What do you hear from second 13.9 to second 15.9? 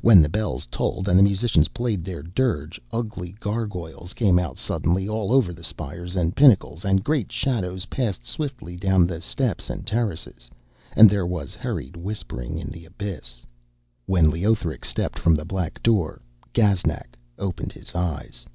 When Leothric stepped from the black